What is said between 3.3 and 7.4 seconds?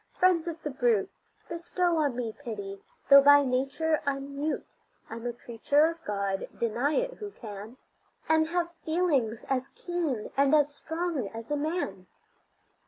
nature I'm mute, I'm a creature of God deny it who